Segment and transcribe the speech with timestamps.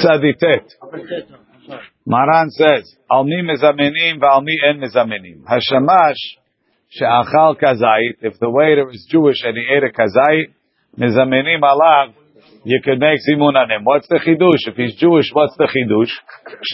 [0.00, 0.66] Tzaditet.
[2.06, 5.44] Maran says, Al mi mezamenim v'al mi en mezamenim.
[5.44, 6.16] Hashamash
[6.88, 10.52] she'achal kazait, if the waiter is Jewish and he ate a kazait,
[10.98, 12.14] mezamenim alav,
[12.64, 13.84] you could make zimun on him.
[13.84, 14.68] What's the chidush?
[14.68, 16.10] If he's Jewish, what's the chidush?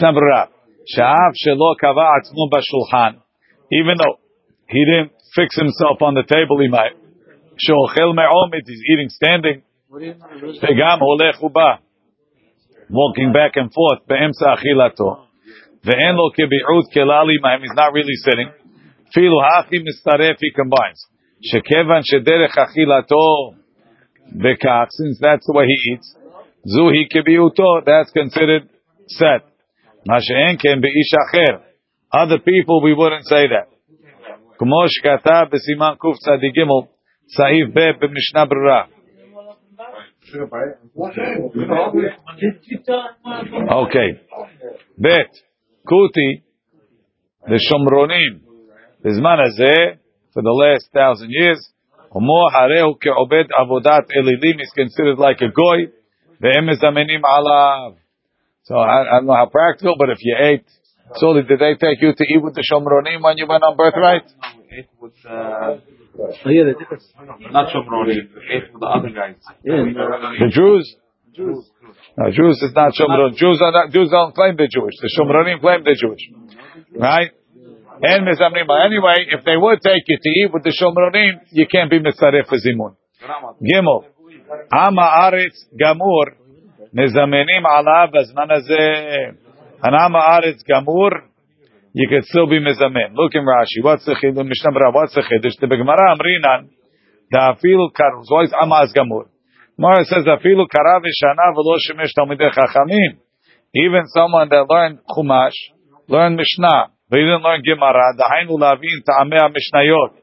[0.00, 0.48] Shnabra.
[0.96, 3.20] Sha'af shelo kava atzmu b'shulchan.
[3.72, 4.18] Even though
[4.68, 6.96] he didn't fix himself on the table, he might.
[7.56, 9.62] Shochel me'omit, he's eating standing.
[9.92, 11.80] Pegam holech uba
[12.89, 14.05] Walking back and forth.
[14.07, 15.27] Be'emsa achilato.
[15.85, 18.49] Ve'en lo kebi'ud kelali ma'im, he's not really sitting.
[19.15, 21.07] Filu hachi mistaref, he combines.
[21.41, 23.55] Shekevan shederech achilato
[24.35, 26.15] bekach, since that's the way he eats.
[26.67, 28.69] Zuhi kebi'uto, that's considered
[29.07, 29.41] set.
[30.07, 31.61] Mashe'en ken be'ish acher.
[32.13, 33.67] Other people, we wouldn't say that.
[34.61, 36.59] כמו שכתב בסימן קצ"ג,
[37.37, 38.83] סעיף ב' במשנה ברורה.
[43.70, 44.20] Okay.
[44.98, 45.30] Bet,
[45.86, 46.42] Kuti,
[47.46, 48.40] the Shomronim,
[49.02, 50.00] the Zman there
[50.32, 51.70] for the last thousand years,
[52.10, 52.48] Homo
[52.94, 55.92] ke obed Avodat elidim is considered like a goy,
[56.40, 57.96] The emes Amenim Alav.
[58.64, 60.64] So I, I, don't know how practical, but if you ate,
[61.16, 64.24] so did they take you to eat with the Shomronim when you went on birthright?
[64.24, 65.76] No, we ate with, uh
[66.19, 66.63] oh, yeah,
[67.51, 69.35] not Shomronim, we ate with the other guys.
[69.63, 69.85] Yeah.
[70.39, 70.95] The Jews?
[71.33, 71.69] Jews.
[72.17, 73.35] No, Jews is not Shomron.
[73.35, 74.95] Jews are not, Jews don't claim they're Jewish.
[75.01, 76.21] The Shomronim claim they're Jewish.
[76.95, 77.31] Right?
[78.03, 81.99] And Anyway, if they would take you to eat with the Shomronim, you can't be
[81.99, 82.95] Mitzaref for Zimun.
[83.61, 84.05] Gimel.
[84.71, 86.37] Ama Aretz Gamur.
[86.93, 88.77] מזמנים עליו בזמן הזה
[89.83, 91.11] Hanama Aretz Gamur,
[91.96, 93.16] you could still be mizamim.
[93.16, 93.80] Look in Rashi.
[93.80, 94.44] What's the chidush?
[94.44, 94.92] Mishnah Berurah.
[94.92, 95.56] What's the chiddush?
[95.58, 96.68] The Gemara Amrinan.
[97.30, 98.20] The afilu karav.
[98.20, 99.32] It's always amaz gamur.
[99.80, 103.16] Gemara says afilu karav ishana v'lo shemesh talmidei chachamim.
[103.72, 105.56] Even someone that learned chumash,
[106.06, 108.12] learned Mishnah, but he didn't learn Gemara.
[108.20, 110.20] Dahainu lavin taameh mishnayot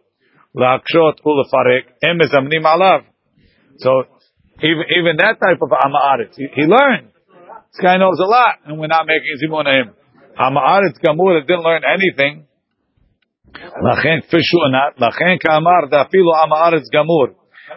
[0.55, 1.89] la'akshot u'lefarek.
[2.03, 3.01] Em mizamnim alav.
[3.79, 4.03] So
[4.61, 7.07] even, even that type of amaretz, he, he learned.
[7.73, 9.95] This guy knows a lot, and we're not making zimun him.
[10.38, 12.46] Hamaaretz Gamur that didn't learn anything.
[13.82, 14.98] Lachen fishu anat.
[14.98, 17.34] Lachen kamar dafilu Hamaaretz Gamur.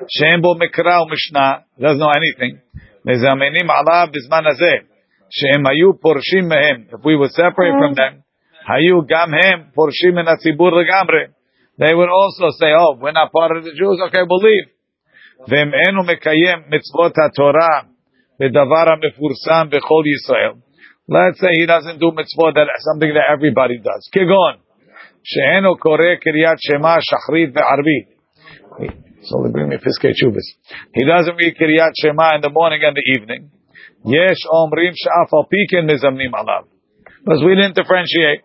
[0.09, 1.63] Shem bo mikra u'mishnah.
[1.79, 2.61] Doesn't know anything.
[3.05, 4.85] Mezamenim alav bizman hazeh.
[5.29, 6.87] Shem hayu porshim mehem.
[6.93, 8.23] If we would separate from them,
[8.69, 11.33] hayu gam hem porshim min hatzibur legamre.
[11.77, 13.99] They would also say, oh, we're not part of the Jews.
[14.07, 14.67] Okay, we'll leave.
[15.49, 17.91] V'em enu mekayem mitzvot ha-Torah.
[18.41, 20.53] בדבר המפורסם בכל ישראל.
[21.09, 24.03] Let's say he doesn't do mitzvot that something that everybody does.
[24.11, 24.55] כגון,
[25.23, 28.07] שאינו קורא קריאת שמע שחרית וערבית.
[29.27, 30.47] So they bring me פסקי תשובס.
[30.97, 33.43] He doesn't read קריאת שמע in the morning and the evening.
[34.17, 36.63] יש אומרים שאף על פי כן מזמנים עליו.
[37.23, 38.41] Because we didn't differentiate.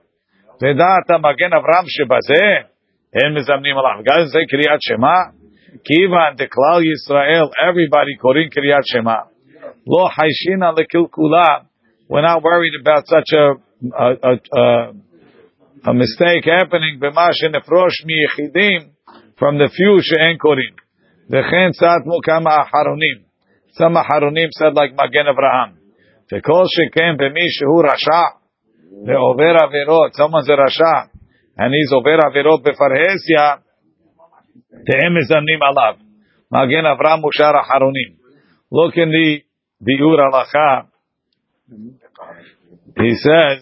[0.62, 2.44] ודעת המגן אברהם שבזה,
[3.14, 3.97] הם מזמנים עליו.
[4.08, 5.16] גם זה קריאת שמע,
[5.86, 9.19] כיוון דכלל ישראל, everybody קוראים קריאת שמע.
[9.92, 11.48] Lo haishina lekilkula.
[12.11, 13.55] We're not worried about such a
[13.88, 14.94] a, a,
[15.88, 16.99] a, mistake happening.
[19.39, 20.75] From the few she'en korim.
[21.31, 23.23] V'chen tzatmu kama aharonim.
[23.72, 25.77] Some aharonim said like Magen Avraham.
[26.29, 28.23] V'kol sheken b'mi shehu rasha.
[29.07, 30.11] Ve'over averot.
[30.11, 31.09] Someone's a rasha.
[31.57, 33.61] And he's over averot befarhesia.
[34.85, 35.95] Te'em mizamnim alav.
[36.51, 38.17] Magen Avraham ushar aharonim.
[38.69, 39.43] Look in the
[39.81, 40.91] Biur Alacha,
[42.97, 43.60] he says,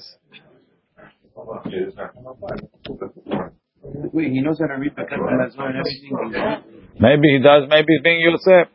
[4.12, 6.12] Wait, he knows how to read the and everything.
[6.98, 8.68] Maybe he does, maybe he's being Yosef.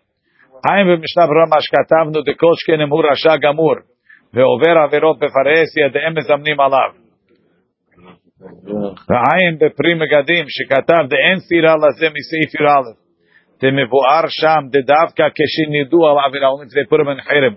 [0.70, 3.76] היינו במשנה ברורה מה שכתבנו דכל שכן הוא רשע גמור
[4.34, 6.92] ועובר עבירות בפרהסיה דהם מזמנים עליו.
[9.10, 13.10] ועין בפרי מגדים שכתב דאין סתירה לזה מסעיף י"א
[13.62, 17.56] the מבואר שם, דווקא כשנידו על עבירה, אומרים they put him in חרם.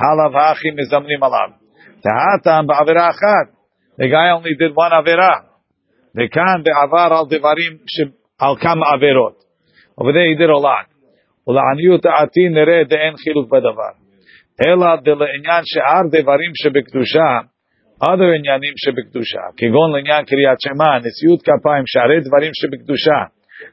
[0.00, 1.50] הלאו האחים מזמנים עליו.
[2.04, 3.46] טעתם בעבירה אחת.
[4.00, 5.36] The guy only did one עבירה.
[6.16, 7.72] וכאן בעבר על דברים,
[8.40, 9.36] על כמה עבירות.
[10.00, 10.88] Over there he did a lot.
[11.46, 13.94] ולעניות דעתי נראה דאין חילוק בדבר.
[14.66, 17.30] אלא דלעניין שאר דברים שבקדושה,
[18.04, 23.20] other עניינים שבקדושה, כגון לעניין קריאת שמע, נשיאות כפיים, שערי דברים שבקדושה,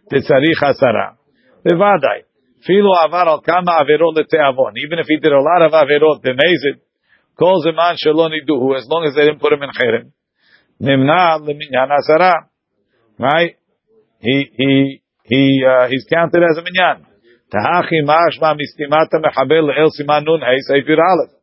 [0.09, 1.19] תצריך עשרה.
[1.65, 2.19] Bevadai.
[2.65, 4.73] Filo avar al kama averot leteavon.
[4.83, 6.77] Even if he did a lot of averot, b'mezid,
[7.37, 10.11] calls a man shalom niduhu, as long as they didn't put him in cherem.
[10.81, 12.33] Nimna leminyan asara.
[13.17, 13.57] Right?
[14.19, 17.05] He, he, he, uh, he's counted as a minyan.
[17.51, 21.33] Tahachi mashma mistimata mechabel el siman nun hey seifir aleph.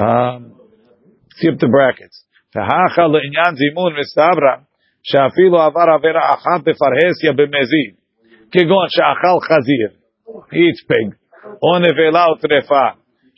[0.00, 0.54] Um,
[1.36, 2.24] skip the brackets.
[2.54, 4.54] והכה לעניין זימון מסתברא
[5.02, 7.94] שאפילו עבר עבירה אחת בפרהסיה במזיד,
[8.52, 9.90] כגון שאכל חזיר,
[10.52, 11.08] eats pig,
[11.62, 12.88] או נבלה או טרפה,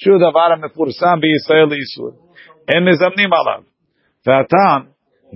[0.00, 2.10] שהוא דבר המפורסם בישראל לאיסור,
[2.68, 3.62] הם מזמנים עליו.
[4.26, 4.82] והטעם,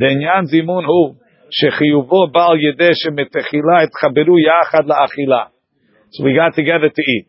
[0.00, 1.14] לעניין זימון הוא
[1.50, 5.44] שחיובו בא על ידי שמתחילה התחברו יחד לאכילה.
[6.12, 7.26] So we got together to eat.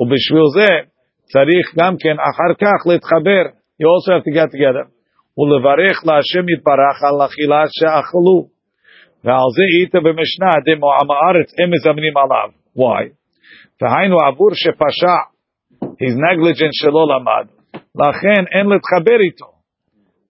[0.00, 0.70] ובשביל זה
[1.32, 3.44] צריך גם כן אחר כך להתחבר.
[3.80, 4.86] You also have to get together.
[5.38, 8.38] ולברך להשם יתברך על אכילה שאכלו.
[9.24, 12.48] ועל זה איתה במשנה, דמו עם הארץ, הם מזמנים עליו.
[12.78, 13.04] Why?
[13.80, 15.16] והיינו עבור שפשע,
[15.99, 17.49] He's negligent shalol amad.
[17.95, 19.55] Lachen en letchaberito.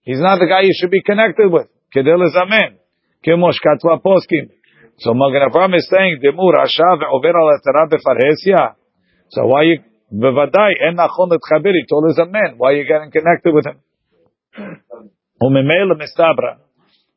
[0.03, 1.67] He's not the guy you should be connected with.
[1.93, 2.77] Kedel is amen.
[3.25, 4.53] Kemosh katva poskim.
[4.97, 8.75] So Magen Avraham is saying, Demur asha ve'over al befarhesia.
[9.29, 9.79] So why you,
[10.13, 12.55] bevadai, en nachon letchaber, he told amen.
[12.57, 13.81] Why are you getting connected with him?
[15.41, 16.61] Umimele mistabra.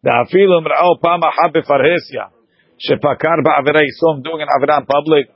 [0.05, 2.33] Daafilum imra'o pam aha befarhesia.
[2.81, 5.27] Shepakar ba'avera yisom doing an avera in public.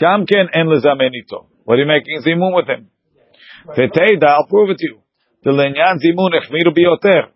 [0.00, 1.51] Kam ken en lezamen ito.
[1.64, 2.88] What are you making zimun with him?
[3.76, 4.98] Feteida, I'll prove it to you.
[5.44, 7.30] Delenyan zimun echmiru biyoter.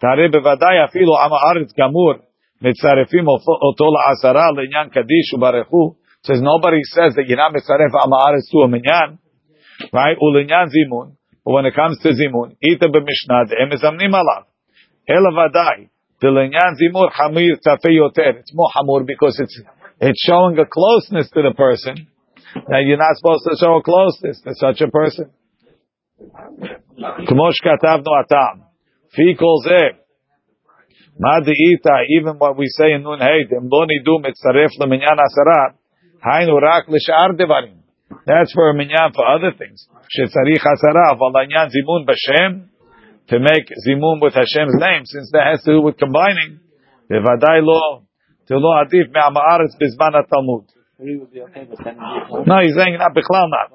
[0.00, 2.20] Tare bevadai afilu ama aretz gamur.
[2.62, 5.96] Mitzarefim otola la'asara lenyan kadish ubarechu.
[6.22, 9.18] Says nobody says that you're not mitzaref ama aretz to a minyan.
[9.92, 10.16] Right?
[10.18, 11.16] Ulenyan zimun.
[11.44, 14.44] But when it comes to zimun, ita b'mishnah de'em mizamnim alav.
[15.08, 15.88] Ela vadai.
[16.22, 18.38] Delenyan zimur hamir tafe yoter.
[18.38, 19.60] It's more hamur because it's,
[20.00, 22.06] it's showing a closeness to the person
[22.54, 25.30] that you're not supposed to show closeness to such a person.
[28.18, 28.64] Atam.
[29.38, 29.96] Calls it.
[32.18, 35.74] Even what we say in Nun Haydim, mitzaref l'shar.
[38.26, 39.88] That's for a minyan for other things.
[41.74, 42.06] Zimun
[43.28, 46.60] to make zimun with Hashem's name, since that has to do with combining.
[47.10, 48.02] Bevadai lo,
[48.48, 50.64] tilo adif me'ama'aretz bizman Talmud
[51.01, 52.47] לא עדיף מעם הארץ בזמן התלמוד.
[52.47, 53.69] No, he's saying not בכלל not.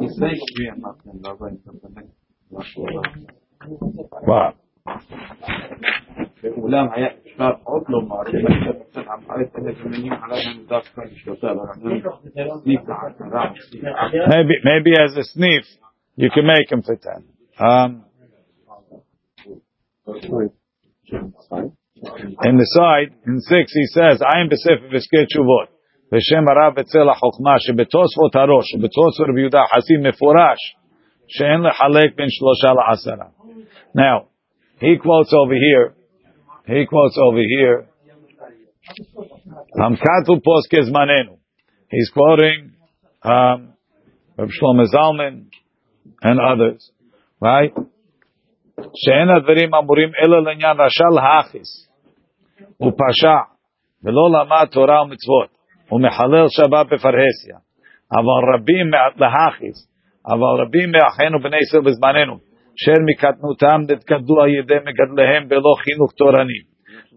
[0.00, 1.60] He's saying we are not in the right
[4.26, 4.54] What?
[6.42, 11.48] ואולם היה אפשר עוד לומר, קצת עם הארץ אלה זמנים עליהם דווקא לשלושה,
[12.62, 13.52] סניף לעשרה,
[14.28, 15.66] Maybe, maybe as a sniff,
[16.16, 17.24] you can make him for ten.
[17.58, 18.04] Um,
[22.44, 25.68] in the side, in six, he says, I am בספר פסקי תשובות,
[26.12, 30.60] בשם הרב אצל החוכמה, שבתוספות הראש, ובתוספות רבי יהודה חסי מפורש,
[31.28, 33.28] שאין לחלק בין שלושה לעשרה.
[33.96, 34.18] Now,
[34.80, 35.94] he quotes over here,
[36.66, 37.88] he quotes over here,
[39.82, 41.38] um, Katu Poske Zmanenu.
[41.90, 42.72] He's quoting
[43.22, 43.74] um,
[44.38, 45.46] Reb Shlomo Zalman
[46.22, 46.90] and others,
[47.40, 47.72] right?
[48.79, 51.69] שאין הדברים אמורים אלא לעניין רשע להכיס
[52.81, 53.39] ופשע
[54.03, 55.49] ולא למד תורה ומצוות.
[55.91, 57.57] ומחלל שבת בפרהסיה.
[58.17, 58.87] אבל רבים
[59.17, 59.77] להכיס
[60.31, 62.35] אבל רבים מאחינו בני ישראל בזמננו
[62.77, 66.61] אשר מקטנותם נתגדלו על ידי מגדליהם בלא חינוך תורני.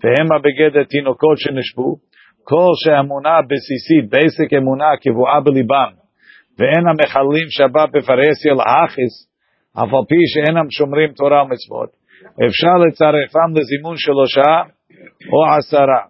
[0.01, 1.89] והם בגדר תינוקות שנשבו
[2.49, 5.93] כל שאמונה בסיסית, basic אמונה קבועה בליבם.
[6.59, 9.15] ואין המחללים שבת בפרהסיה להכיס
[9.76, 11.90] אף על פי שאינם שומרים תורה ומצוות,
[12.48, 14.52] אפשר לצרפם לזימון שלושה
[15.32, 16.04] או עשרה.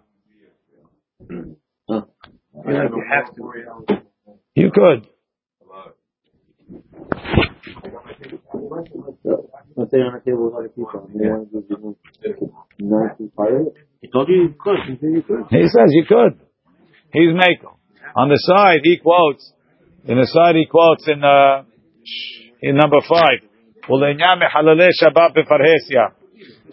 [4.56, 5.00] You could.
[9.76, 11.94] Let's say on a table with other people, and they want to do Zimun.
[12.78, 13.74] Not too part of it?
[14.00, 14.78] He told you you could.
[14.86, 15.44] He said you could.
[15.50, 16.40] He says you could.
[17.12, 17.78] He's Mako.
[18.16, 19.52] On the side, he quotes,
[20.04, 21.62] in the side he quotes in, uh,
[22.60, 23.40] in number five,
[23.90, 26.04] ולעניין מחללי שבת בפרהסיה,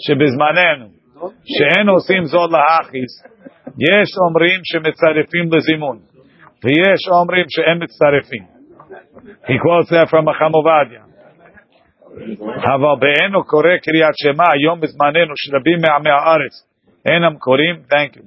[0.04, 0.88] שבזמננו,
[1.46, 3.14] שאין עושים זאת להכיס,
[3.68, 5.98] יש אומרים שמצרפים לזימון,
[6.64, 8.60] ויש אומרים שאין מצטרפים.
[9.48, 11.02] He quotes that from החם עובדיה.
[12.64, 16.70] אבל בעינו קורא קריאת שמע היום בזמננו שרבים מעמי הארץ
[17.06, 18.24] אינם קוראים, thank you.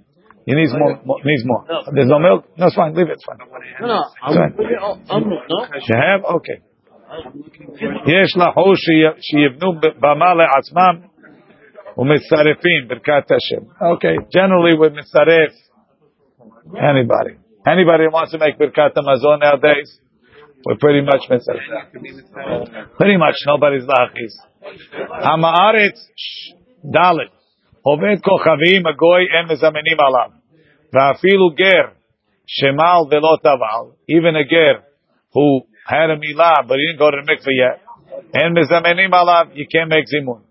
[0.47, 1.63] He needs more, more, needs more.
[1.95, 2.43] There's no milk?
[2.59, 3.39] No, it's fine, leave it, it's fine.
[3.39, 4.01] No, no.
[4.27, 4.53] It's fine.
[5.11, 5.59] I'm, I'm, no.
[5.89, 6.21] You have?
[6.37, 6.59] Okay.
[8.07, 10.95] יש לחוש שי- שיבנו במה לעצמם
[11.99, 13.63] ומצטרפים ברכת השם.
[13.93, 15.53] Okay, generally we מצטרף
[16.75, 17.35] anybody.
[17.67, 19.89] Anybody who wants to make ברכת המזון nowadays,
[20.67, 21.63] we're pretty much מצטרף.
[23.01, 24.35] Pretty much nobody's להכיס.
[25.25, 25.97] עם הארץ,
[26.95, 26.99] ד'
[27.83, 30.31] עובד כוכבים, הגוי, אין מזמנים עליו.
[30.95, 31.87] Va'afilu ger
[32.57, 33.85] shemal velo taval.
[34.17, 34.75] Even a ger
[35.35, 35.47] who
[35.88, 37.82] had a milah but he didn't go to the mikveh yet.
[38.34, 40.42] And mezamenim alav, you can't make zimun.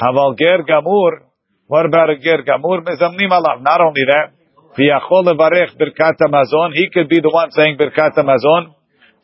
[0.00, 1.22] Aval ger gamur.
[1.66, 2.82] What about a ger gamur?
[2.82, 3.62] Mezamenim alav.
[3.62, 4.32] Not only that.
[4.76, 6.74] V'yachol levarech birkat hamazon.
[6.74, 8.74] He could be the one saying birkat hamazon.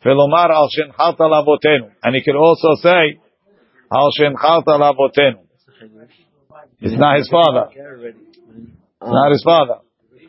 [0.05, 1.91] Velomar al shenchalta lavotenu.
[2.03, 3.19] And he could also say
[3.91, 5.39] al shenchalta lavotenu.
[6.81, 7.67] It's not his father.
[7.75, 8.15] It's
[9.01, 9.79] not his father.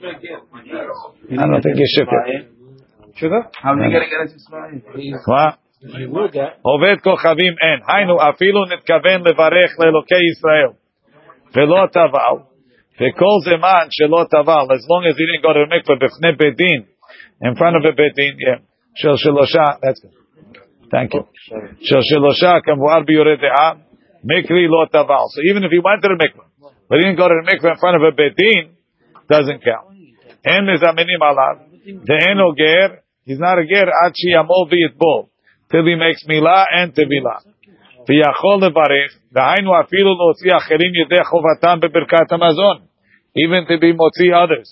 [0.02, 2.59] I don't think he should it.
[3.15, 4.81] How are you going to get us Ismail?
[5.27, 5.49] מה?
[6.61, 7.79] עובד כוכבים אין.
[7.87, 10.71] היינו, אפילו נתכוון לברך לאלוקי ישראל.
[11.55, 12.35] ולא טבל.
[12.95, 16.55] וכל זמן שלא טבל, as long as he didn't go to the mikveh בפני בית
[16.57, 16.81] דין,
[17.43, 18.59] in front of a בית דין, yeah,
[18.95, 20.15] של שלושה, that's good.
[20.93, 21.23] Thank you.
[21.81, 23.71] של שלושה, כמבואר ביורה דעה,
[24.23, 25.25] מקרי לא טבל.
[25.33, 26.47] So even if he went to the mikveh,
[26.89, 28.63] but he didn't go to the mikveh in front of a בית דין,
[29.33, 29.95] doesn't count.
[30.45, 31.55] אין מזמנים עליו,
[32.07, 32.95] ואינו גר,
[33.27, 35.23] he's not a ger, עד שימול ויטבול,
[35.69, 37.37] till he makes מילה and טבילה.
[38.07, 42.77] ויכול לברך, דהיינו אפילו להוציא אחרים ידי חובתם בברכת המזון,
[43.43, 44.69] even to be מוציא others,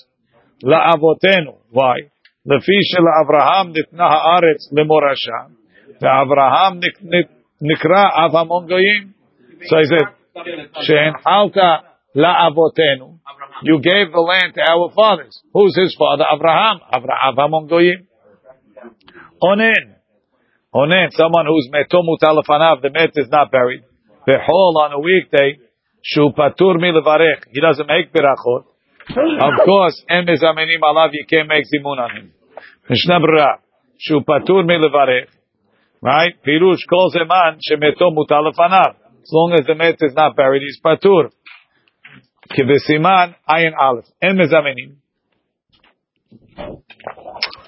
[0.63, 1.99] לאבותינו, why?
[2.45, 5.39] לפי שלאברהם ניתנה הארץ למורשה,
[6.01, 6.79] ואברהם
[7.61, 9.13] נקרא אב המון גויים.
[9.63, 10.07] So he said,
[10.81, 11.57] שהנחלת
[12.15, 13.13] לאבותינו,
[13.62, 15.42] you gave the land to our fathers.
[15.52, 16.24] Who's his father?
[16.32, 16.80] Abraham.
[16.94, 18.06] Abraham among goyim.
[19.42, 19.98] Onen.
[20.74, 23.82] Onen, someone who's metom utalafanav, the met is not buried.
[24.26, 25.58] Behol on a weekday,
[26.02, 26.76] shu patur.
[27.50, 28.64] He doesn't make berachot.
[29.10, 32.32] Of course, em mezamenim alav, you can't make zimun on him.
[32.90, 33.56] Mishnah Bra,
[33.98, 34.64] shu patur.
[36.02, 36.34] Right?
[36.46, 38.96] Pirush kol zeman shemetom utalafanav.
[39.22, 41.30] As long as the met is not buried, he's patur.
[42.49, 44.89] כבסימן עין א', אין מזמנים.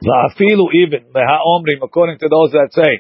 [0.05, 2.95] ואפילו even, להאומרים, according to those that say,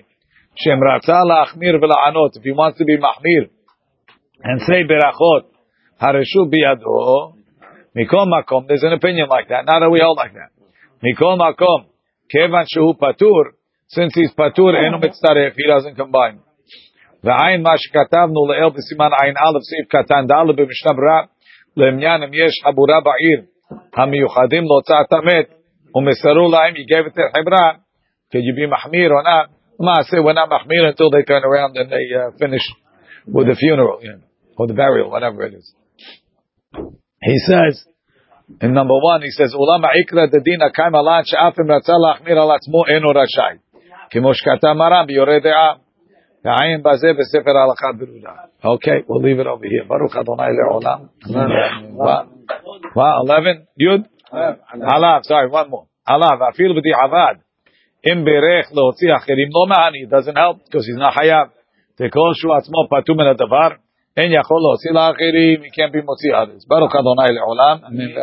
[0.55, 3.43] שהם רצה להחמיר ולענות, if he wants to be מחמיר,
[4.43, 5.51] and say ברכות,
[5.99, 7.33] הרשות בידו,
[7.95, 10.51] מכל מקום, there's an opinion like that, not that we hold like that.
[11.03, 11.79] מכל מקום,
[12.29, 13.43] כיוון שהוא פטור,
[13.95, 16.37] since he's פטור, אינו מצטרף, he doesn't combine.
[17.23, 21.21] ועין מה שכתבנו לאל בסימן עין א', סעיף קטן ד' במשנה ברורה,
[21.77, 23.39] לעניין אם יש חבורה בעיר
[23.93, 25.47] המיוחדים להוצאת המת
[25.95, 27.71] ומסרו להם, you gave it to חברה,
[28.31, 29.47] could you be מחמיר or not?
[29.79, 32.65] מעשה, we're not מחמיר until they turn around and they uh, finish
[33.27, 34.23] with the funeral, you know,
[34.57, 35.67] or the burial, whatever it is.
[37.29, 37.73] He says,
[38.61, 42.51] in number one, he says, אולם העיקרא דדין הקיים עלן שאף אם רצה להחמיר על
[42.51, 43.55] עצמו אינו רשאי.
[44.09, 45.73] כמו שכתב מרן ביורה דעה.
[48.64, 49.84] Okay, we'll leave it over here.
[49.86, 51.10] Baruch Adonai le'olam.
[52.94, 53.66] Wow, eleven.
[53.78, 54.06] Yud.
[54.32, 55.24] Alav.
[55.24, 55.86] Sorry, one more.
[56.08, 56.40] Alav.
[56.40, 57.40] Afil b'di'avad.
[58.10, 60.04] Im berech lo achirim lo ma'ani.
[60.04, 61.50] It doesn't help because he's not hayav.
[61.98, 63.76] Tekol shu atzmo patu min hadavar.
[64.16, 65.62] En yachol le'otzi la'achirim.
[65.64, 66.64] He can't be motzi others.
[66.66, 67.84] Baruch Adonai le'olam.
[67.84, 68.14] Amen.